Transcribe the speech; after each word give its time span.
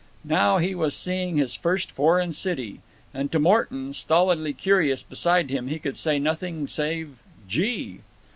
Now 0.25 0.57
he 0.57 0.73
was 0.73 0.95
seeing 0.95 1.37
his 1.37 1.53
first 1.53 1.91
foreign 1.91 2.33
city, 2.33 2.81
and 3.13 3.31
to 3.31 3.37
Morton, 3.37 3.93
stolidly 3.93 4.51
curious 4.51 5.03
beside 5.03 5.51
him, 5.51 5.67
he 5.67 5.77
could 5.77 5.95
say 5.95 6.17
nothing 6.17 6.65
save 6.65 7.17
"Gee!" 7.47 7.99